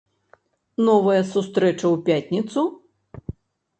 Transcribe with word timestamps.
Новая 0.87 1.19
сустрэча 1.33 1.85
ў 1.93 2.03
пятніцу? 2.11 2.61